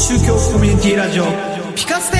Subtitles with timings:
[0.00, 1.24] 宗教コミュニティラジオ
[1.76, 2.16] ピカステ。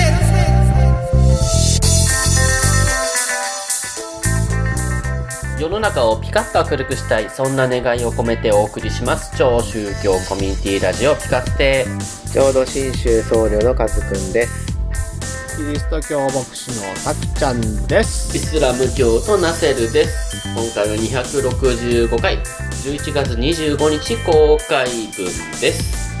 [5.59, 9.35] 世の中をピカッと明るくしたいそんな願いを込めてお送りします。
[9.35, 11.87] 超宗教コミュニティラジオピカステ。
[12.31, 15.57] ちょうど新州僧侶のカズくんです。
[15.57, 18.37] キリスト教牧師のさくちゃんでイす。
[18.37, 20.47] スラム教とナセルです。
[20.53, 22.37] 今回は265回。
[22.37, 25.25] 11月25日公開分
[25.59, 26.20] です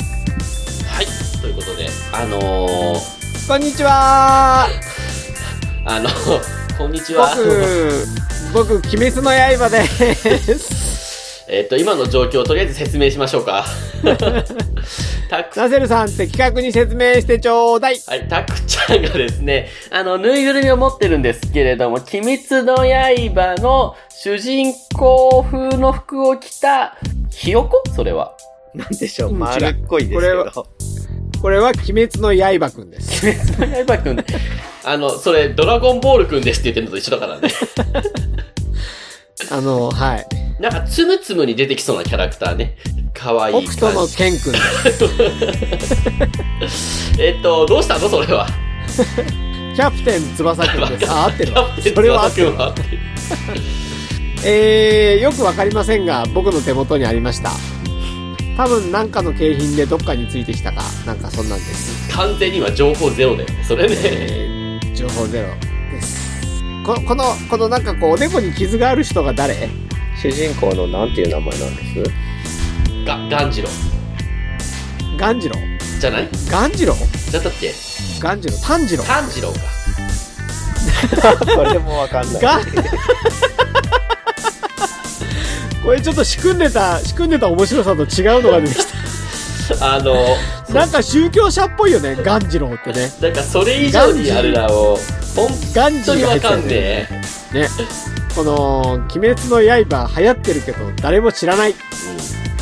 [2.13, 4.67] あのー、こんにちは
[5.85, 6.09] あの
[6.77, 7.33] こんにちは
[8.53, 9.85] 僕、僕、鬼滅の刃で
[10.57, 11.45] す。
[11.47, 13.65] えっと今の状況をとりあえず説明しましょうか
[15.29, 18.01] たくナセルさんって企画に説明してちょうだい。
[18.05, 26.97] はい、たくちゃんがですね、あの、ぬいぐるみを持ってるんですけれども、鬼滅の刃の主人公風の服を着た、
[27.29, 27.81] ひよこ？
[27.95, 28.33] それは。
[28.73, 30.65] なんでしょう、うん丸っこいですけこれはど。
[31.41, 33.25] これは鬼滅の刃くんです。
[33.25, 34.25] 鬼滅の刃くん。
[34.83, 37.49] あの、それ、ドラゴンボールくんですって言ってるのと一緒だからね。
[39.49, 40.27] あの、はい。
[40.61, 42.77] なんか、つむつむに出てきそうなキャラクターね。
[43.13, 44.07] かわいい北斗の。
[44.07, 44.59] 剣くんで
[46.69, 47.13] す。
[47.21, 48.47] えっと、どうしたのそれは？
[49.75, 51.11] キャプテン翼くんです。
[51.11, 51.53] あ、合ってる
[51.95, 52.87] それは合ってる翼くんは合ってる。
[54.43, 57.51] えー、よくわかりませんが、僕の手元にありました。
[58.61, 62.15] 多分なんかの景品でどっかについてきたか、なんかそんなんです。
[62.15, 63.49] 完全には情報ゼロだよ。
[63.67, 63.95] それね。
[64.03, 65.47] えー、情報ゼロ
[65.91, 66.31] です。
[66.85, 69.67] ここの、このなんかこう、おでこに傷がある人が誰？
[70.21, 72.03] 主人公のなんていう名前なんです？
[73.03, 73.69] が、ガンジロ。
[75.17, 75.55] ガンジロ？
[75.99, 76.29] じゃない？
[76.51, 76.93] ガンジロ？
[77.33, 77.73] だったっけ？
[78.19, 79.59] ガンジロ炭治郎炭治郎か。
[81.55, 82.41] それもわかんない。
[85.81, 88.77] がこれちょっと仕組んでた、仕組んでた面白さと違うのが出てき
[89.81, 90.13] あの、
[90.67, 90.73] た。
[90.73, 93.11] なんか宗教者っぽいよね、ガンジロってね。
[93.21, 94.99] なんかそれ以上にあれらを、
[95.35, 96.67] 本ガンジ当にわかんね。
[96.67, 97.07] ね
[97.53, 97.59] え。
[97.59, 97.69] ね。
[98.35, 98.79] この、
[99.13, 101.75] 鬼滅の刃流行ってるけど、誰も知らない。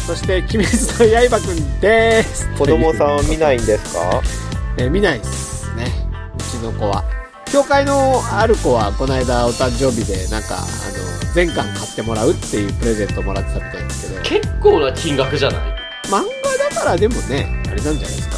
[0.06, 0.68] そして、鬼滅
[1.14, 2.48] の刃くんでーす。
[2.58, 4.22] 子供さんは見ないんですか？
[4.78, 5.92] えー見ないっすね。
[6.38, 7.04] うちの子は。
[7.52, 15.76] 教会のある子は、この間お誕生日で、なんか、あの、全巻買ってもらうっていうプレゼントもらってたみたいですけど、結構な金額じゃない？
[16.10, 18.38] 漫画だからでもね、あれなんじゃないですか？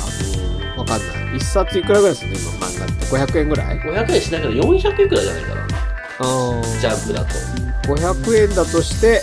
[0.80, 1.38] わかんない。
[1.38, 5.62] 一冊いくらぐらいするの今漫画って？500円ぐらい？500円しないけど400円くらいじゃないかな。
[6.20, 7.94] あジャンプだと。
[7.96, 9.22] 500円だとして、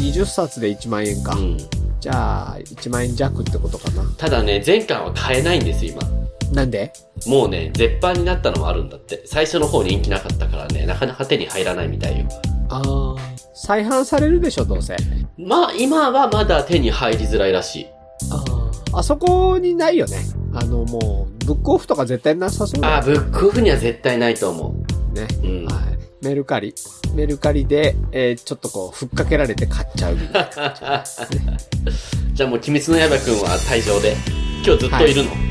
[0.00, 1.34] 20冊で1万円か。
[1.34, 1.58] うん。
[2.00, 4.02] じゃあ、1万円弱ってことかな。
[4.16, 6.27] ただね、前巻は買えないんですよ、今。
[6.52, 6.92] なんで？
[7.26, 9.22] もうね、絶版になったのもあるんだって。
[9.26, 12.26] 最初の方人気なかったからね、なかなか手に入らないみたいよ。
[12.70, 13.16] ああ。
[13.54, 14.96] 再販されるでしょ、どうせ。
[15.36, 17.86] まあ、今はまだ手に入りづらいらしい。
[18.30, 18.44] あ
[18.94, 18.98] あ。
[19.00, 20.18] あそこにないよね。
[20.54, 24.74] あの、もう、ブックオフとか絶対なさそうだよあ、ブックオフには絶対ないと思
[25.14, 25.26] ね。
[25.42, 25.46] う。
[25.46, 25.66] うん。
[25.66, 25.98] はい。
[26.24, 26.74] メルカリ。
[27.14, 31.04] メルカリで、えーちょっとこう、ふっかけられて買っちゃうみたいな。
[32.34, 34.16] じゃあもう、鬼滅の刃くんは退場で。
[34.64, 35.30] 今日ずっといるの。
[35.30, 35.47] はい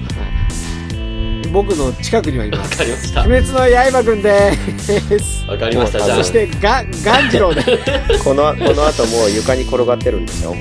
[1.51, 2.77] 僕の近くにはいまわす。
[2.77, 3.21] かりました。
[3.21, 5.45] 鬼滅の刃くんでーす。
[5.45, 6.17] わかりました、じゃあ。
[6.17, 7.63] そして、が、ガンジロウで。
[8.23, 10.55] この、この後もう床に転がってるんでしょう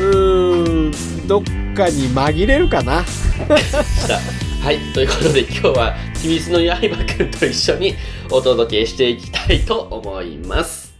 [0.00, 1.42] ーん、どっ
[1.74, 3.04] かに紛れるかな。
[4.62, 4.78] はい。
[4.92, 6.80] ということで今日は、秘密の刃
[7.16, 7.94] くんと一緒に
[8.30, 10.94] お届けしていきたいと思います。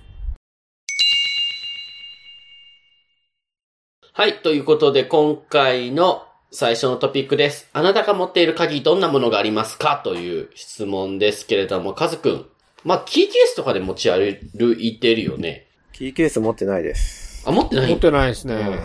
[4.12, 4.34] はい。
[4.42, 7.68] ということで今回の最初のトピックです。
[7.74, 10.00] あなたが持っている鍵どんなものがありますか？
[10.02, 12.46] という質問ですけれども、カズくん。
[12.84, 14.26] まあ、キーケースとかで持ち歩
[14.78, 15.66] いてるよね。
[15.92, 17.42] キーケース持ってないです。
[17.46, 17.90] あ、持ってない？
[17.90, 18.78] 持ってないですね。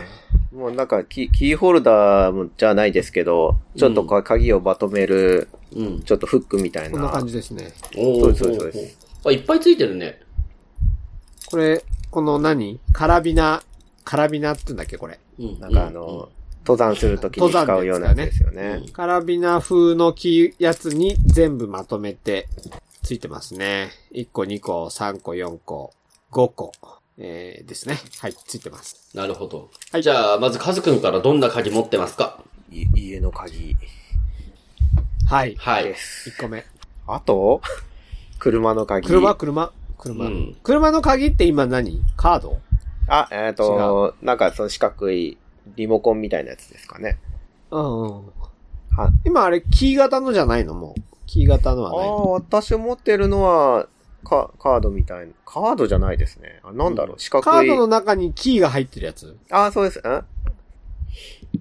[0.51, 6.01] もうなんかキー、キーホルダーじゃないですけど、ちょっとか鍵をまとめる、うん。
[6.01, 6.91] ちょっとフックみたいな。
[6.91, 7.71] こんな感じですね。
[7.97, 10.19] おそうですそうですそうですあ、いっぱいついてるね。
[11.49, 11.81] これ、
[12.11, 12.81] この何？
[12.91, 13.63] カラビナ、
[14.03, 15.17] カラビナって言うんだっけ、これ。
[15.39, 15.59] うん。
[15.61, 16.29] なんかあの、
[16.65, 18.83] 登山するときに使うようなやつですよね。
[18.93, 22.47] カラビナ風のキやつに全部まとめて
[23.03, 23.91] ついてますね。
[24.13, 25.93] 1個、2個、3個、4個、
[26.31, 26.71] 5個、
[27.17, 27.97] えー、ですね。
[28.19, 29.09] はい、ついてます。
[29.13, 29.69] なるほど。
[29.91, 32.41] はいじゃあ、まずカズくんからどんな鍵持ってますか？
[32.71, 33.75] い家の鍵
[35.29, 35.55] はい。
[35.55, 35.95] はいで。
[35.97, 36.29] す。
[36.29, 36.65] 1個目。
[37.07, 37.61] あと、
[38.39, 39.07] 車の鍵。
[39.07, 40.25] 車、車、車。
[40.25, 42.01] うん車の鍵って今何？
[42.15, 42.59] カード？
[43.09, 45.37] あ、えっ、と、なんかその四角い
[45.75, 47.17] リモコンみたいなやつですかね。
[47.71, 48.25] うんうん。
[48.95, 50.73] は今あれ、キー型のじゃないの？
[50.73, 51.01] もう。
[51.25, 53.87] キー型のあはないあ、私持ってるのは、
[54.23, 55.33] カカードみたいな。
[55.45, 56.59] カードじゃないですね。
[56.63, 57.43] あなんだろう、四角い。
[57.43, 59.37] カードの中にキーが入ってるやつ？
[59.49, 59.99] ああ、そうです。
[59.99, 60.25] んって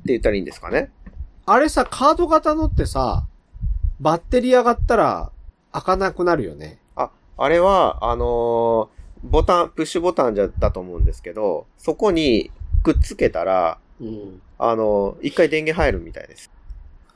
[0.07, 0.91] 言ったらいいんですかね？
[1.47, 3.27] あれさ、カード型のってさ、
[4.01, 5.33] バッテリー上がったら
[5.73, 6.79] 開かなくなるよね。
[6.97, 12.51] あ、あれは、あのーボタン、プッシュボタンじゃ、だと思うんですけど、そこに
[12.83, 14.43] くっつけたら、うん。
[14.59, 16.51] あのー一回電源入るみたいです。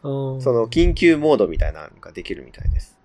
[0.02, 2.96] そその、緊急モードみたいなのができるみたいです。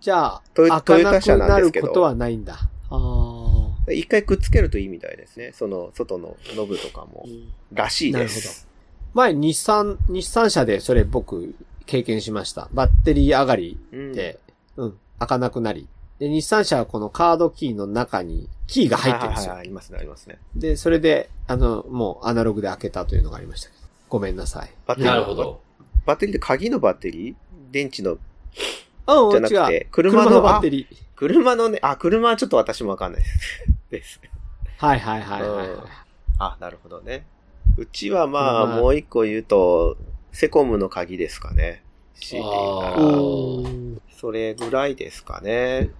[0.00, 2.70] じゃあ、トヨタ車くなんですけどなることはないんだ。
[2.90, 5.52] あ一回くっつけるといいみたいですね。
[5.54, 7.26] その、外のノブとかも、
[7.72, 8.68] らしいです。
[9.14, 11.54] 前、日産、日産車でそれ僕
[11.86, 12.68] 経験しました。
[12.72, 14.38] バッテリー上がりうんで、
[14.76, 15.88] うん、開かなくなり。
[16.18, 19.60] で、日産車はこのカードキーの中にキーが入ってるんですよはい。
[19.60, 20.38] ありますね、ありますね。
[20.56, 23.82] で、それで、あの、もうアナログで開けたというのがありましたけど。
[24.08, 24.70] ごめんなさい。
[24.86, 25.60] バッテリーなるほど。
[26.06, 27.34] バッテリーって鍵のバッテリー？
[27.70, 29.68] 電池の、うん、じゃなく。
[29.68, 30.96] て、車の、車のバッあテリー。
[31.14, 33.68] 車のね、あ、車はちょっと私もわかんないです。
[33.90, 34.20] です。
[34.78, 35.66] はいはいはいはいはい。
[35.68, 35.82] うん
[36.40, 37.26] あ、なるほどね。
[37.76, 39.96] うちはまあ、車もう一個言うと、
[40.32, 41.82] セコムの鍵ですかね。
[42.14, 45.90] 強いて言うなあらそれぐらいですかね。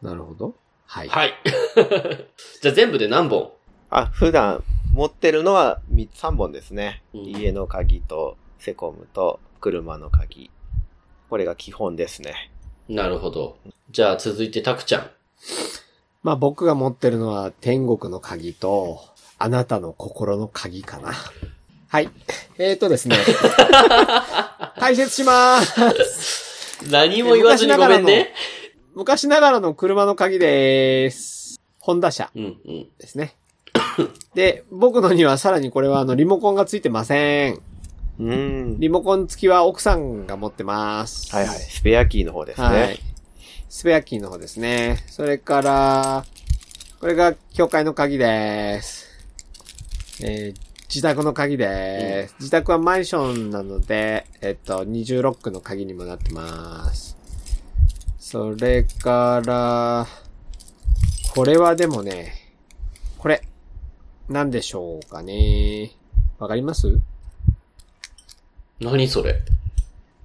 [0.00, 0.54] なるほど。
[0.86, 1.08] はい。
[1.08, 1.34] はい。
[2.62, 3.52] じゃあ全部で何本？
[3.90, 4.62] あ、普段
[4.94, 7.02] 持ってるのは3本ですね。
[7.12, 10.52] うん家の鍵と、セコムと、車の鍵。
[11.28, 12.52] これが基本ですね。
[12.88, 13.58] なるほど。
[13.90, 15.10] じゃあ続いてタクちゃん。
[16.22, 19.00] まあ僕が持ってるのは天国の鍵と、
[19.38, 21.12] あなたの心の鍵かな。
[21.88, 22.10] はい。
[22.58, 23.16] えーとですね。
[24.78, 26.55] 解説しまーす。
[26.90, 28.32] 何も言わずにごめんね。
[28.94, 31.60] 昔ながらの車の鍵でーす。
[31.78, 32.88] ホンダ車うんうん。
[32.98, 33.34] ですね。
[34.34, 37.54] で、僕のにはさらにこれはあのリモコンがついてません。
[37.54, 38.34] うー
[38.76, 38.80] ん。
[38.80, 41.34] リモコン付きは奥さんが持ってます。
[41.34, 41.58] はいはい。
[41.58, 42.66] スペアキーの方ですね。
[42.66, 43.00] はい。
[43.68, 45.04] スペアキーの方ですね。
[45.08, 46.24] それから、
[47.00, 49.06] これが教会の鍵です。
[50.22, 52.36] えー自宅の鍵です。
[52.38, 57.16] 自宅はマンションなので、えっと、20ロックの鍵にもなってます。
[58.18, 60.06] それから、
[61.34, 62.32] これはでもね、
[63.18, 63.42] これ、
[64.28, 65.92] なんでしょうかね。
[66.38, 66.98] わかります？
[68.80, 69.40] 何それ？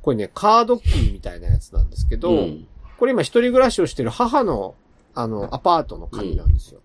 [0.01, 2.67] これね、カードキーみたいなやつなんですけど、うん。
[2.97, 4.75] これ今一人暮らしをしてる母の、
[5.13, 6.81] あの、アパートの鍵なんですよ。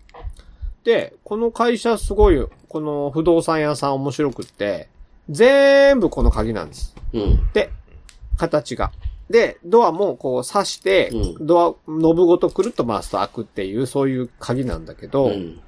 [0.83, 4.87] で、この会社すごい、この不動産屋さん面白くって、
[5.29, 6.95] 全部この鍵なんです。
[7.13, 7.49] うん。
[7.53, 7.71] で、
[8.37, 8.91] 形が。
[9.29, 15.59] で、ドアもこう刺して、うんドア、ノブごとくるっと回すと開くっていう、そういう鍵なんだけど、うん。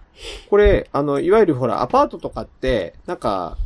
[0.49, 3.57] これ、あの、いわゆるほら、アパートとかって、なんか、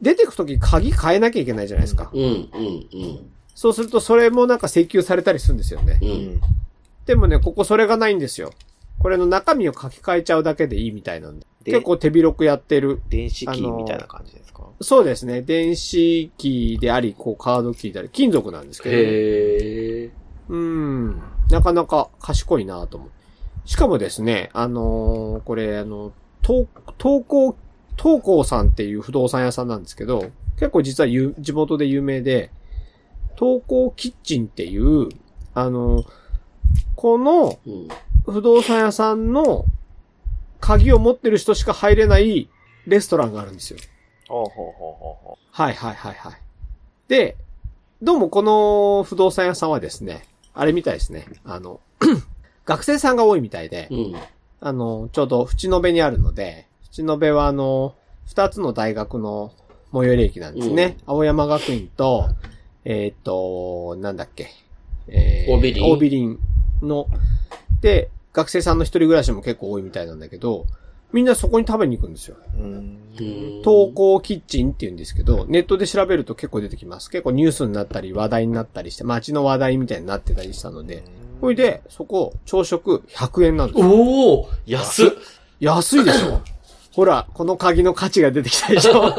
[0.00, 2.10] 出てくとき鍵変えなきゃいけないじゃないですか。
[2.12, 2.22] うん。
[2.22, 3.30] うん。
[3.54, 5.98] そうすると、それもなんか請求されたりするんですよね。
[6.00, 6.04] う。
[6.04, 6.40] うんん。
[7.06, 8.52] でもね、ここそれがないんですよ。
[8.98, 11.46] これの中身を書き換えちゃうだけでいいみたいなんで。
[11.64, 13.00] で結構手広くやってる。
[13.08, 15.42] 電子キーみたいな感じですか、そうですね。
[15.42, 18.96] 電子キーであり、こうカードキーであり、金属なんですけど。
[18.96, 20.10] へえ。
[20.48, 21.22] うん。
[21.50, 23.10] なかなか賢いなと思う。
[23.68, 26.12] しかもですね、あのーこれ、あの、
[26.42, 26.66] 東、
[26.98, 27.52] 東光、
[27.96, 32.50] 東光さんっていう不動産屋さんなんですけど、結構実はゆ地元で有名で、
[33.38, 35.08] 東光キッチンっていう、
[35.54, 36.04] あの、
[36.94, 37.88] このうん。
[38.24, 39.64] 不動産屋さんの
[40.60, 42.48] 鍵を持ってる人しか入れない
[42.86, 43.78] レストランがあるんですよ。
[44.28, 46.32] ほうほうほうほうほはいはいはいはい。
[47.08, 47.36] で、
[48.02, 50.24] どうもこの不動産屋さんはですね、
[50.54, 51.26] あれみたいですね。
[51.44, 51.80] あの、
[52.64, 54.14] 学生さんが多いみたいでう、ん。
[54.60, 57.94] あの、ちょうど淵野辺にあるので、淵野辺はあの、
[58.26, 59.52] 二つの大学の
[59.92, 60.96] 最寄り駅なんですね。
[61.06, 62.28] 青山学院と、
[62.84, 64.50] えっ、と、なんだっけ。
[65.08, 66.38] えオービリンオービリン
[66.82, 67.06] の、
[67.80, 70.66] で、学生さんの一人暮らしも結構多いみたいなんだけど、
[71.12, 72.36] みんなそこに食べに行くんですよ。
[73.64, 77.10] 投稿キッチンって言うんですけど、ネットで調べると結構出てきます。
[77.10, 81.02] 結構ニュースになったり話題になったりして、街の話題みたいになってたりしたので、
[81.40, 83.88] ほいで、そこ、朝食100円なんですよ。
[83.88, 85.10] おお安っ
[85.58, 86.40] 安いでしょ
[86.92, 89.14] ほら、この鍵の価値が出てきたでしょ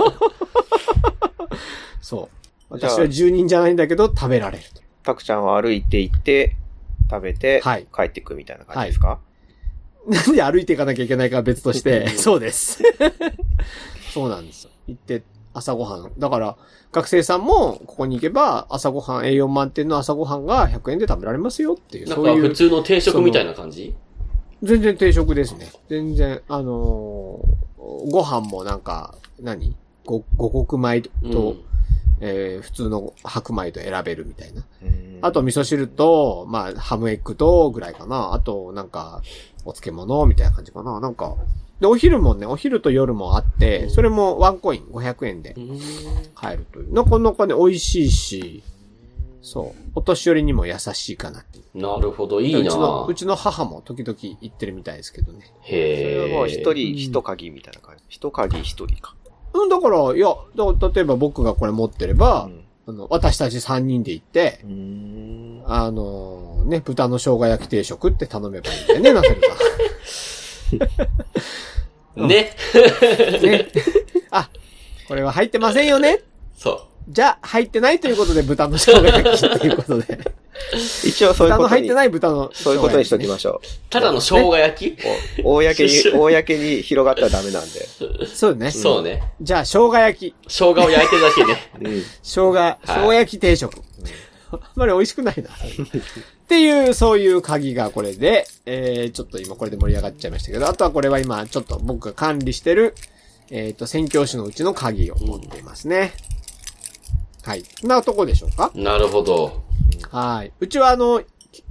[2.02, 2.36] そう。
[2.70, 4.82] 私は住人じゃないんだけど、食べられると。
[5.04, 6.56] たくちゃんは歩いて行って、
[7.10, 9.20] 食べて、はい帰ってくみたいな感じですか、
[10.08, 12.82] なんで歩いていかなきゃいけないかは別として、 そうです。
[14.14, 14.72] そうなんですよ。
[14.88, 15.24] 行って、
[15.54, 16.12] 朝ごはん。
[16.18, 16.58] だから、
[16.92, 23.94] 学生さんも、ここに行けば、朝ごはん、栄養満点の朝ごはんが100円で食べられますよっていう、なんそういう、か普通の定食みたいな感じ？
[24.64, 25.72] 全然定食ですね。
[25.90, 29.76] 全然、あのーご飯もなんか、何？
[30.06, 31.64] 五五穀米と、うん。
[32.22, 34.64] えー普通の白米と選べるみたいな。
[34.84, 38.34] うんあと、味噌汁と、まあ、ハムエッグと、ぐらいかな。
[38.34, 39.22] あと、なんか、
[39.66, 41.00] お漬物みたいな感じかな。
[41.00, 41.36] なんか、
[41.82, 45.56] で、お昼もね、お昼と夜もあって、それもワンコイン500円で
[46.36, 46.94] 買えるという。
[46.94, 48.64] なかなかね、美味しいし、
[49.42, 49.82] そう。
[49.96, 51.78] お年寄りにも優しいかなっていう。
[51.82, 55.54] なるほど、いいうなちの、うちの母も時々行ってるみたいですけどね。
[55.66, 56.34] それへえ。
[56.34, 58.04] はもう一人一鍵みたいな感じ。
[58.10, 59.16] 一鍵一人か。
[59.54, 69.48] うん、だから、いや、だ例えば僕がこれ持ってれば、うんあの、私たち3人で行って、うんあのね、豚の生姜焼き定食って頼めばいいんだよね、ナセルね。
[72.16, 72.28] さん。
[72.28, 72.56] ね。
[74.32, 74.50] あ、
[75.08, 76.22] これは入ってませんよね
[76.58, 80.20] そじゃあ、入ってないということで豚の生姜焼きっていうことで。
[81.04, 82.52] 一応そういうことに豚の入って、ない豚の。
[82.54, 83.68] そういうことにしときましょう。
[83.90, 85.44] ただの生姜焼き？
[85.44, 87.88] 公に、 公に広がったらダメなんで。
[88.28, 88.72] そうね。
[88.72, 89.24] そうね。
[89.42, 90.36] じゃあ、生姜焼き。
[90.48, 91.72] 生姜を焼いてるだけね。
[91.82, 92.04] うん。
[92.22, 93.82] 生姜、生姜焼き定食。
[94.52, 95.50] あんまり美味しくないな。
[95.50, 102.96] っていう、そういう鍵がこれで、えー、ちょっと今これで盛り上がっちゃいましたけど、あとはこれは今、ちょっと僕が管理してる、
[103.52, 106.14] えっ、と、宣教師のうちの鍵を持っていますね。
[107.44, 107.64] はい。
[107.84, 108.72] なとこでしょうか？
[108.76, 109.64] なるほど。
[110.12, 110.52] はい。
[110.60, 111.64] うちはあの、き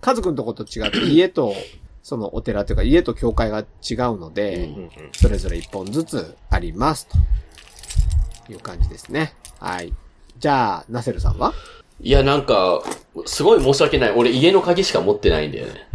[0.00, 1.54] 家族のとこと違って家と、
[2.02, 3.66] そのお寺というか家と教会が違う
[4.18, 4.70] ので、
[5.12, 7.08] それぞれ一本ずつあります。
[8.46, 9.34] という感じですね。
[9.58, 9.92] はい。
[10.38, 11.52] じゃあ、ナセルさんは？
[12.00, 12.82] いや、なんか、
[13.24, 14.10] すごい申し訳ない。
[14.10, 15.88] 俺家の鍵しか持ってないんだよね。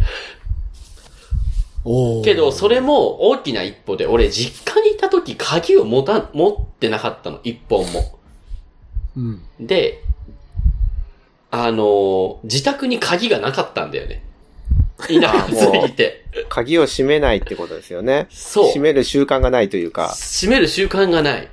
[1.86, 7.40] おけど、それも大きな一歩で、俺実家にいた時鍵を持た、持ってなかったの。
[7.44, 8.20] 一本も。
[9.16, 9.44] うん。
[9.60, 10.04] で、
[11.52, 14.24] あのー自宅に鍵がなかったんだよね。
[15.08, 16.26] 田舎すぎて。
[16.50, 18.28] 鍵を閉めないってことですよね。
[18.30, 18.66] そう。
[18.68, 20.16] 閉める習慣がないというか。
[20.16, 21.48] 閉める習慣がない。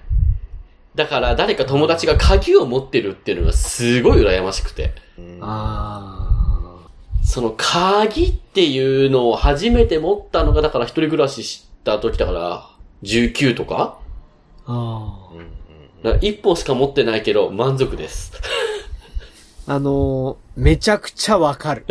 [0.95, 4.93] だから誰か友達が鍵を持ってるっていうのがすごい羨ましくて。
[5.19, 6.25] うんあ
[7.25, 12.71] その鍵っていうのを初めて持ったのが、だから一人暮らしした時だから、
[13.03, 13.99] 19とか
[14.67, 15.31] あ。
[16.05, 18.33] あ一本しか持ってないけど満足です。
[19.69, 19.75] あ。
[19.75, 21.85] あのーめちゃくちゃわかる。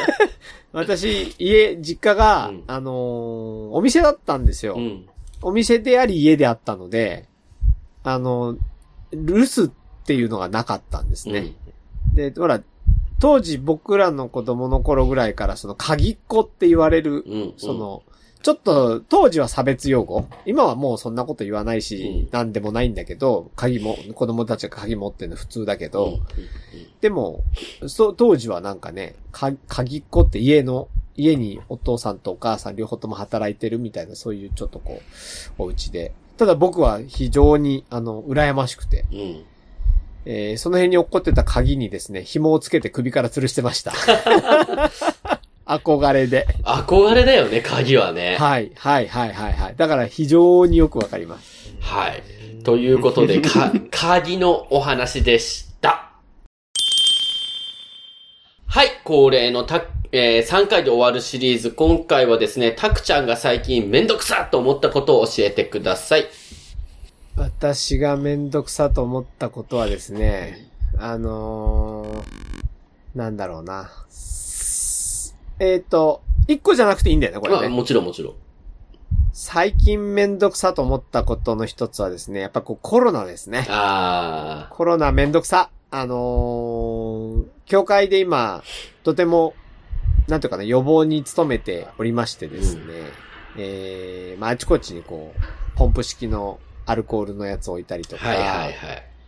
[0.72, 4.74] 私、家、実家が、うんあのーお店だったんですよ。
[4.76, 5.06] うん。
[5.42, 7.28] お店であり家であったので、
[8.02, 8.56] あの、
[9.12, 11.54] 留守っていうのがなかったんですね。
[12.14, 12.62] で、ほら、
[13.20, 17.32] 当時僕らの子供の頃ぐらいからその鍵っ子って言われる、うん。
[17.32, 17.54] うん。
[17.56, 18.02] その、
[18.44, 20.28] ちょっと当時は差別用語。
[20.44, 26.20] 今はもうそんなこと言わないし、うんなんでもないんだけど、鍵も、子供たちが鍵持ってるの普通だけうん、ど、
[27.00, 27.42] でも、
[27.86, 35.00] そう、当時はなんかね、か、鍵っ子って家の、家にお父さんとお母さん両方とも働いてるみたいな、そういうちょっとこ
[35.58, 36.12] う、お家で。
[36.36, 39.44] ただ僕は非常に、あの、羨ましくて、うん。
[40.26, 43.92] えーその辺に落っこってた鍵にですね、紐をつけて首から吊るしてました。
[45.66, 46.46] 憧れで。
[46.62, 48.36] 憧れだよね、鍵はね。
[48.38, 49.76] はい、はい、はい、はい、はい。
[49.76, 51.74] だから非常によくわかります。
[51.80, 52.22] はい。
[52.64, 56.10] ということで、か、 鍵のお話でした。
[58.66, 61.70] はい、恒例のた、えー3回で終わるシリーズ。
[61.70, 66.26] 今回はですね、たくちゃんが最近めんどくさと思ったことを教えてください。
[67.36, 70.68] 私がめんどくさと思ったことはですね、
[70.98, 73.90] あのー、なんだろうな。
[75.58, 77.66] えっ、と、一個じゃなくていいんだよね、これね。
[77.66, 78.34] あもちろんもちろん。
[79.32, 83.66] 最近めんどくさと思ったことの一つはですね、やっぱこうコロナですね。
[83.68, 85.70] あコロナめんどくさ。
[85.90, 88.62] あのー、教会で今、
[89.04, 89.54] とても、
[90.28, 92.82] なんていうかな、予防に努めておりましてですね、
[93.56, 98.20] えー、まあ、あちこちにこう、ポンプ式のアルコールのやつ置いたりとー。
[98.20, 98.72] か、はいはいはい。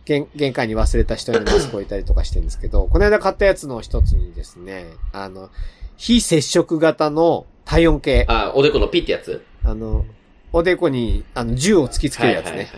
[0.05, 5.49] 玄玄関に忘れた人にマスク置いたりとかしてるんですけど、この間買ったやつの一つにですね、あの、
[5.97, 9.43] 非接触型の体温計、あ、おでこのピってやつ？
[9.63, 10.05] あの、
[10.53, 12.69] おでこに、あの、銃を突きつけるやつはいね。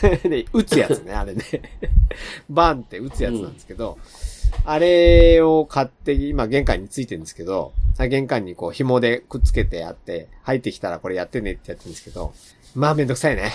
[0.00, 1.44] はいはい で、撃つやつね、あれね。
[2.48, 3.98] バンって撃つやつなんですけど、
[4.64, 12.32] あれを買って、今玄関についてるんですけど、玄関にこう紐でくっつけてあって、入ってきたらこれやってねってやってるんですけど、
[12.74, 13.52] まあめんどくさいね。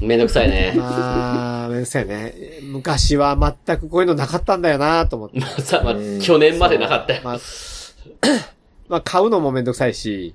[0.00, 0.72] めんどくさいね。
[0.78, 2.34] まあ、めんどくさいね。
[2.62, 5.40] 昔は全くこういうのなかったんだよなと思って。
[5.62, 7.20] さ、まあうん去年までなかったよ。
[7.24, 7.38] まあ、
[8.88, 10.34] まあ買うのもめんどくさいし、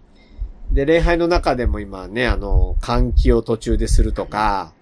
[0.71, 4.73] で、礼拝の中でも今ね、あの、換気を途中でするとか、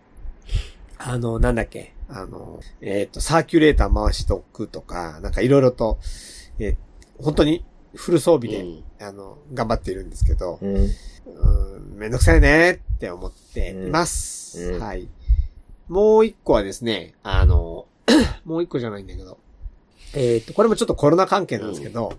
[0.97, 5.99] あの、なんだっけ、あの、えっ、と、サーキュレーター回しておくとか、なんかいろいろと、
[6.59, 6.75] えー
[7.19, 7.65] 本当に
[7.95, 10.75] フル装備で、うんあの、頑張っているんですけど、うん。
[10.75, 10.79] う
[11.79, 14.73] ん、めんどくさいねって思っています。
[14.73, 15.07] うんはい。
[15.87, 17.87] もう一個はですね、あの、
[18.45, 19.39] もう一個じゃないんだけど。
[20.13, 22.13] えっ、と、これもちょっとコロナ関係なんですけど、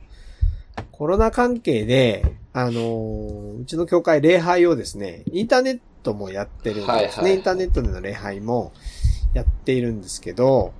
[0.98, 6.92] コロナ関係で、あのーうちの教会礼拝をですね、インターネットもやってるんですね。
[6.92, 8.72] はいはいインターネットでの礼拝も
[9.32, 10.72] やっているんですけど、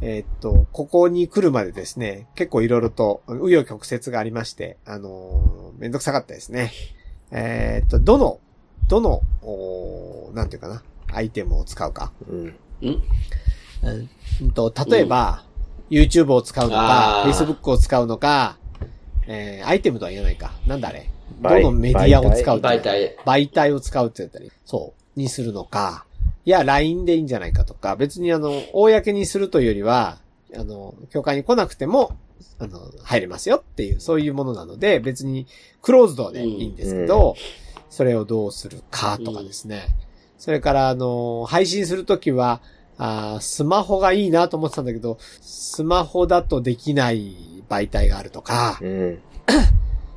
[0.00, 6.70] えっ、と、ここに来るまでですね、結構いろいろと、紆余曲折がありまして、あのーめんどくさかったですね。
[7.32, 8.38] えっ、と、どの、
[8.88, 12.12] どの、おーなんていうかな、アイテムを使うか。
[12.28, 12.44] うん。
[12.46, 12.54] ん
[14.42, 15.44] うんと、例えば、
[15.90, 18.58] YouTube を使うのか Facebook を使うのか、
[19.26, 20.52] えー、アイテムとは言えないか。
[20.66, 21.10] なんだあれ？
[21.40, 22.58] ど媒のメディアを使う？
[22.58, 23.16] って媒体。
[23.24, 26.04] 媒体を使うって言ったり、そう、にするのか、
[26.44, 30.18] いや、LINE でいいんじゃないかとか、別にあの、公にするというよりは、
[30.56, 32.16] あの、教会に来なくても、
[32.58, 35.46] あの、入れますよっていう、そういうものなので、別に
[35.80, 37.34] クローズドでいいんですけど、
[37.88, 39.86] それをどうするかとかですね。
[40.38, 42.60] それから、あの、配信するときは、
[42.96, 49.18] あースマホがいいなと思ってたんだけど、スマホだとできない媒体があるとか、うん。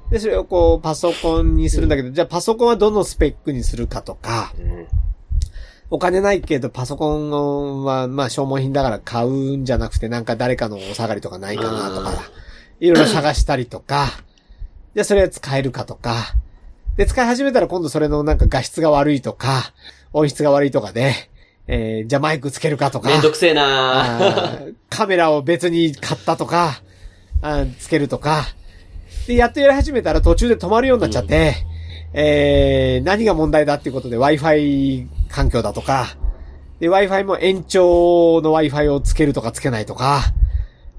[0.09, 4.87] で、それをこう、パソコンにするんだけど、じゃあパソコンはどのスペックにするかとか、うん。
[5.89, 12.11] お金ないけど、パソコンは、まあ、消耗品だから買うんじゃなくて、なんか誰かのお下がりとかないかなとか、
[12.79, 14.07] いろいろ探したりとか、
[14.93, 16.35] で、それは使えるかとか、
[16.97, 19.73] で、使い始めたら今度それのなんか画質が悪いとか、
[20.13, 21.13] 音質が悪いとかで、
[21.67, 26.81] えー、じゃあマイクつけるかとか、めんどくせえなカメラを別に買ったとか、
[27.41, 28.45] あーつけるとか、
[29.27, 31.55] で、やっとやり始めたら途中で止まるようになっちゃって、
[32.13, 36.17] えー、何が問題だっていうことで Wi-Fi 環境だとか、
[36.79, 40.21] で、Wi-Fi も延長の Wi-Fi をつけるとかつけないとか、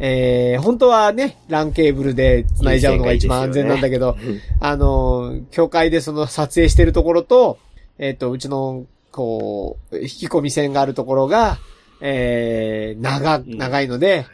[0.00, 4.16] えー、本当はね、LAN ケーブルで繋いじゃうのが一番安全なんだけど、
[4.60, 7.58] あの、教会でその撮影してるところと、
[7.98, 11.58] えっ、と、うちの、こう、引き込み線があるところが、
[12.00, 13.56] えー、長、ん。
[13.56, 14.24] 長いので、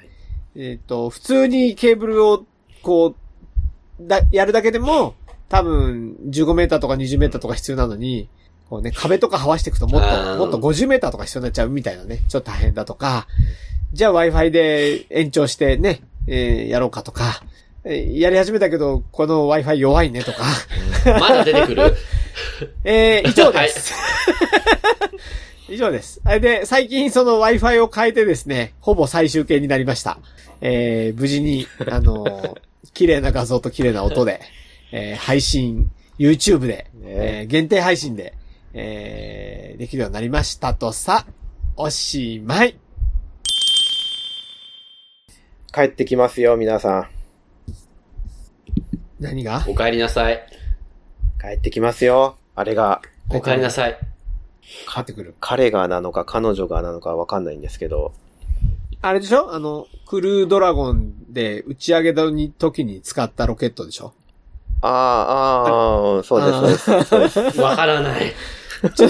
[0.56, 2.44] えっ、と、普通にケーブルを、
[2.82, 3.14] こ
[3.98, 5.14] う、だ、やるだけでも、
[5.48, 8.28] 多分、15メーターとか20メーターとか必要なのに、
[8.70, 13.26] こうね、壁とか這わしていくともっと、もっと50メーターとか必要になっちゃうみたいなね、ちょっと大変だとか、
[13.92, 17.42] じゃあ Wi-Fi で延長してね、えーやろうかとか、
[17.84, 20.44] えーやり始めたけど、この Wi-Fi 弱いねとか、
[21.20, 21.94] まだ出てくる。
[22.84, 23.94] えー以上です。
[25.68, 26.20] 以上です。
[26.24, 30.18] あれで、最近その Wi-Fi を変えてですね、ほぼ最終形になりました。
[30.60, 32.54] えー無事に、あのー
[32.92, 34.40] 綺麗な画像と綺麗な音で、
[34.92, 38.34] えー配信、YouTube で、えー限定配信で、
[38.74, 41.26] えーできるようになりましたとさ、
[41.76, 42.76] おしまい。
[45.72, 47.08] 帰ってきますよ、皆さん。
[49.18, 49.64] 何が？
[49.66, 50.46] お帰りなさい。
[51.40, 52.36] 帰ってきますよ。
[52.54, 53.00] あれが、
[53.30, 53.98] お帰りなさい。
[54.86, 55.34] 買ってくる。
[55.40, 58.12] 彼がなのか彼女がなのかわかんないんですけど、
[59.02, 59.52] あれでしょ？
[59.54, 64.12] あの、クルードラゴンで打ち上げの時に使ったロケットでしょ？
[64.80, 65.70] ああ、
[66.16, 67.04] ああ、そうです、そうです。
[67.04, 67.60] そうです。
[67.60, 68.32] わからない。
[68.94, 69.08] ちょ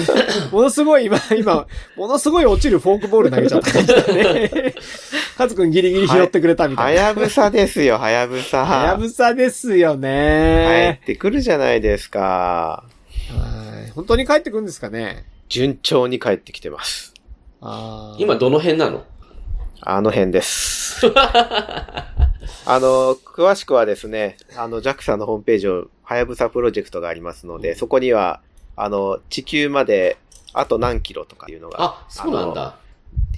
[0.53, 4.73] ものすごい今、今、ものすごい落ちるフォークボール投げちゃった感じだね。
[5.37, 7.01] カズくんギリギリ拾ってくれたみはたいな。
[7.01, 8.65] やぶさですよ、はやぶさ。
[8.65, 11.05] はやぶさですよ帰ねっ。
[11.05, 12.83] てくるじゃないですか。
[13.29, 15.25] はい本当に帰ってくるんですかね？
[15.49, 17.13] 順調に帰ってきてます。
[17.61, 18.21] あー。
[18.21, 19.03] 今どの辺なの？
[19.81, 21.05] あの辺です。
[22.67, 28.41] あの、詳しくはですね、あの、JAXA のホームページを、はやぶさプロジェクトがありますので、そこには、
[28.75, 30.17] あの、地球まで、
[30.53, 32.77] あと何キロとかいうのが、あ、そうなんだ。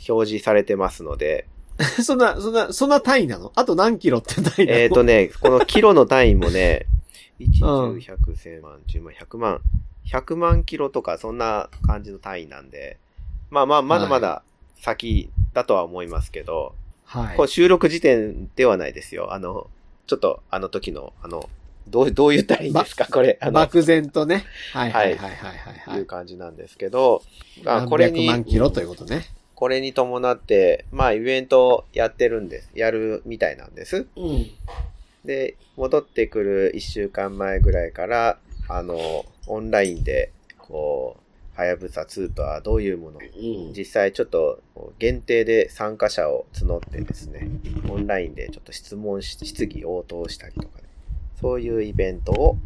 [0.08, 1.48] 表示されてますので、
[2.04, 3.52] そんな、そんな、そんな単位なの？
[3.56, 4.80] あと何キロって単位なの？
[4.80, 6.86] えっ、とね、このキロの単位もね、
[7.40, 7.98] 1、うん。
[7.98, 9.62] 10、100、1000万、10万、100万、
[10.12, 12.98] 100万キロとか、そんな感じの単位なんで、
[13.50, 14.44] まあまあ、まだまだ
[14.82, 17.48] 先だとは思いますけど、はいこう。
[17.48, 19.34] 収録時点ではないですよ。
[19.34, 19.70] あの、
[20.08, 21.50] ちょっとあの時の、あの、
[21.88, 24.46] どう、どう言ったらいいんですかこれ、あの、漠然とね。
[24.74, 26.06] はいはいはいはいはいはいいう。
[26.06, 27.22] 感じなんですけど、
[27.66, 29.26] あ何これに、百万キロということね。
[29.56, 32.70] これに伴って、まあ、イベントやってるんです。
[32.76, 34.06] やるみたいなんです。
[34.16, 34.46] うん。
[35.26, 43.74] で、戻ってくる1週間前ぐらいから、あの、オンラインで、こう、はやぶさ2とはどういうものうん。
[43.74, 44.62] 実際ちょっと
[45.00, 47.50] 限定で参加者を募ってですね、
[47.90, 50.84] オンラインでちょっと質問し、質疑応答したりとかね、
[51.42, 52.58] そういうイベントを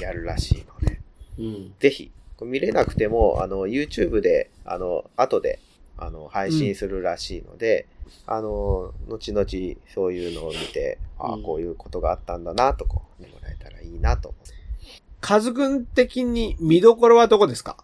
[0.00, 1.00] やるらしいので、
[1.38, 1.74] うん。
[1.78, 5.60] ぜひ、見れなくても、あの、YouTube で、あの、後で、
[5.96, 7.86] あの、配信するらしいので、
[8.26, 9.46] あの、後々
[9.94, 14.61] そういうのを見て、ああ、うんこういうことがあったんだな、とこう、見てもらえたらいいなと思う。
[15.22, 17.76] カズくん的に見どころはどこですか？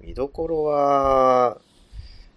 [0.00, 1.58] 見どころは、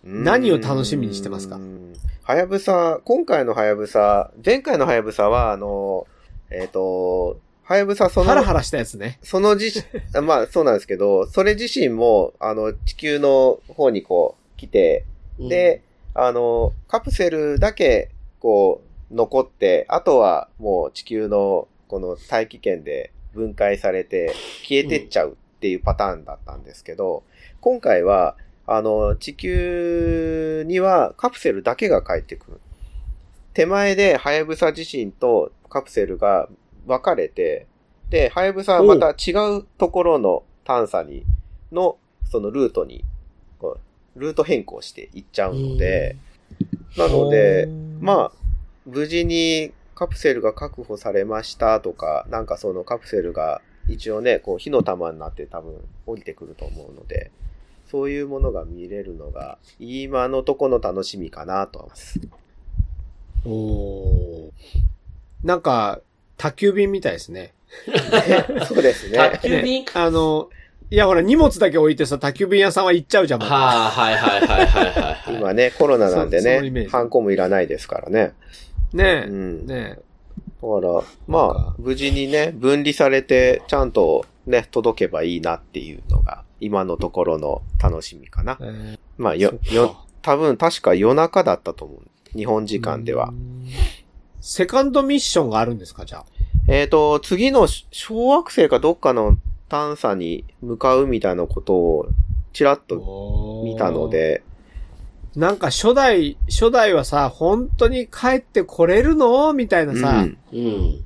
[0.03, 1.55] 何を楽しみにしてますか？
[1.55, 6.05] うんはやぶさ、今回のはやぶさ、前回のはやぶさは、あの、
[6.49, 9.19] えっ、と、はやぶさその、ハラハラしたやつね。
[9.23, 15.05] その自身、 まあそうなんですけど、それ自身も、あの、地球の方にこう、来て、
[15.39, 15.81] で、
[16.13, 18.09] あの、カプセルだけ、
[18.41, 27.23] こう、残って、あとはもう地球のこの大気圏で分解されて消えてっちゃうっていうパターンだったんですけど、
[27.59, 32.59] 今回は、あの、地球にはカプセルだけが帰ってくる。
[33.53, 36.47] 手前でハヤブサ自身とカプセルが
[36.87, 37.67] 分かれて、
[38.09, 41.23] で、ハヤブサはまた違うところの探査に、
[41.71, 43.03] の、そのルートに、
[44.15, 46.17] ルート変更していっちゃうので、
[46.97, 47.67] なので、
[47.99, 48.31] まあ、
[48.85, 55.75] 無事にカプセルが確保されましたとか、なんかそのカプセルが一応ね、こう火の玉になって多分
[56.07, 57.29] 降りてくると思うので、
[57.85, 62.19] そういうものが見れるのが、今のとこの楽しみかなと思います。
[63.45, 64.51] おー
[65.43, 66.01] なんか、
[66.35, 67.53] 宅急便みたいですね。
[68.67, 69.19] そうですね。
[69.37, 69.85] 宅急便？
[69.93, 70.49] あの、
[70.89, 73.39] いやほら荷物だけ置いてさ、宅急便屋さんは行っちゃうじゃん。
[73.39, 75.35] はあ、はいはいはいはいはいはい。
[75.37, 78.33] 今ね、コロナなんでね、ハンコもいらないですからね。
[78.93, 79.67] ねえ、うん。
[79.67, 79.99] だね
[80.61, 88.95] から、まあ、無事にね、分離されて、ちゃんとね、届けばいいなっていうのが、今のところの楽しみかなえ。。
[88.95, 92.37] えまあ、ーよ、よ、多分確か夜中だったと思う。
[92.37, 93.31] 日本時間ではう。
[93.33, 93.67] ん。
[94.39, 96.25] セカンドミッションがあるんですか、じゃあ？
[96.67, 102.07] えっ、と、次の小惑星かどっかの探査に向かうみたいなことを、
[102.53, 104.43] ちらっと見たので、
[105.35, 109.53] なんか初代、初代はさ、本当に帰ってこれるの？
[109.53, 110.37] みたいなさ、うん。
[110.53, 110.99] うん。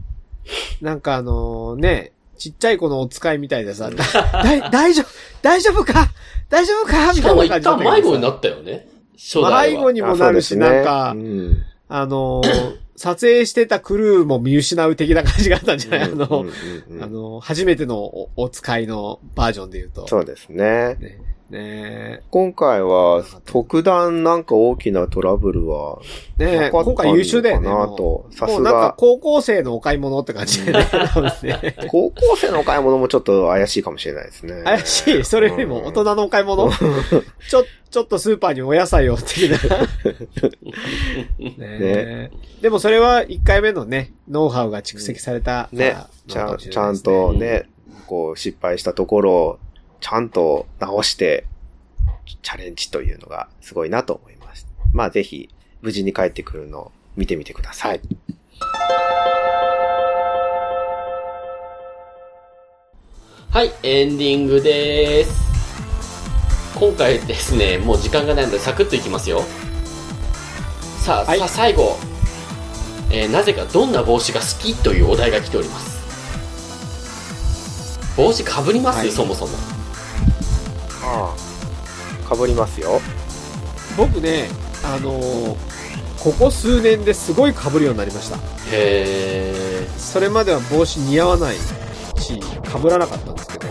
[0.81, 3.89] なんかあのね、ちっちゃい子のお使いみたいでさ、
[4.71, 5.05] 大丈夫、
[5.41, 6.09] 大丈夫か？
[6.49, 6.91] 大丈夫か？
[6.93, 7.91] みたいしかも一な感じだったけどさ。
[7.91, 8.87] 旦迷子になったよね。
[9.17, 9.61] 初代は。
[9.61, 11.63] 迷子にもなるし、ねなんか、うん。
[11.87, 17.03] あのー撮影してたクルーも見失う的な感じがあったんじゃない、あの、うんうんうん。
[17.03, 20.07] あの、初めてのおお使いのバージョンで言うと。
[20.07, 20.95] そうですね。
[21.01, 21.19] ね。
[21.49, 25.99] ね今回は、特段なんか大きなトラブルは、
[26.37, 27.69] ね今回優秀だよね。
[27.69, 28.27] なもと。
[28.31, 31.75] さすうもうなんかが、高校生のお買い物って感じで ね。
[31.87, 34.63] 高校生のお買い物もちょっと怪しいかもしれないですね。
[34.63, 35.23] 怪しい。
[35.23, 36.69] それよりも大人のお買い物？
[37.47, 39.57] ちょ、ちょっとスーパーにお野菜を的な。
[41.37, 42.31] ねえ
[42.61, 47.69] でもそれは1回目のね、ノウハウが蓄積された、ねあ、ちゃん、とね、
[48.07, 49.59] こう、失敗したところを、
[49.99, 51.45] ちゃんと直して、
[52.41, 54.67] チャレンジというのがすごいなと思います。
[54.93, 55.49] まあ、ぜひ、
[55.81, 58.01] 無事に帰ってくるのを見てみてください。
[63.51, 65.45] はい、エンディングでーす。
[66.77, 69.43] 今回ですね、もう時間がないのでサクッといきますよ。
[70.99, 71.97] さあ、はいさあ最後、
[73.11, 75.95] えーなぜかどんな帽子が好きというお題が来ております。
[78.17, 79.74] 帽子かぶります、はいそもそも。
[81.05, 82.27] ああ。
[82.27, 82.99] かぶりますよ。
[83.97, 84.49] 僕ね、
[84.83, 85.75] あのー
[86.25, 88.39] ここ数年ですごい被るようになりました。
[88.71, 89.53] へ
[89.95, 93.67] それまでは帽子似合わないし、被らなかったんですけど、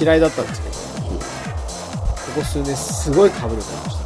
[0.00, 1.20] 嫌いだったんですけど、こ
[2.36, 3.98] こ数年すごい被るようになりまし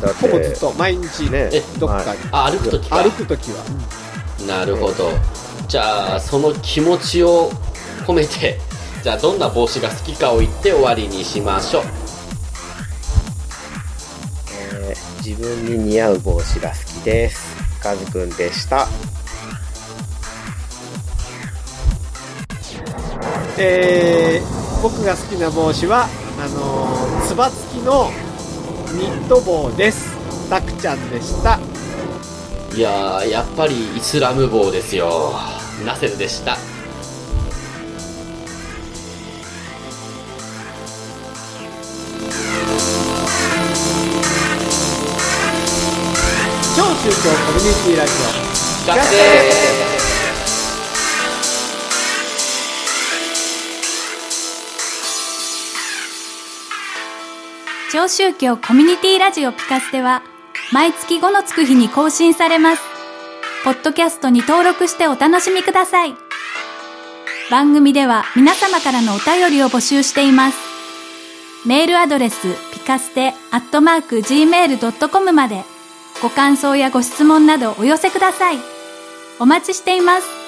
[0.00, 0.14] た。
[0.14, 2.28] ほぼずっと毎日、ねえ、どっかに、ー。
[2.30, 3.02] あ、歩くときか。
[3.02, 3.64] 歩くときは、
[4.46, 5.10] なるほど。
[5.66, 7.50] じゃあ、その気持ちを
[8.06, 8.60] 込めて、
[9.02, 11.82] じゃあどんな帽子が好きかを言って終わりにしましょう。
[14.80, 17.56] えー自分に似合う帽子が好きです。
[17.80, 18.88] カズくんでした。
[23.58, 26.08] えー、僕が好きな帽子は、
[26.40, 28.10] あのーつば付きの
[28.92, 30.16] ニット帽です。
[30.48, 31.58] たくちゃんでした。
[32.76, 35.32] いやー、やっぱりイスラム帽ですよ。
[35.84, 36.56] ナセルでした。
[47.02, 47.18] 宗教コ
[47.54, 48.86] ミュニティラジオ。
[48.86, 49.16] 学生
[57.92, 60.22] 超宗教コミュニティラジオピカステは
[60.72, 62.82] 毎月5のつく日に更新されます。
[63.64, 66.14] ポッドキャストに登録してお楽しみください。
[67.50, 70.58] 番組では皆様からのお便りを募集しています。
[71.66, 75.64] メールアドレスピカステアットマーク gmail.com まで
[76.22, 78.58] ご感想やご質問などお寄せください。
[79.40, 80.41] お待ちしています。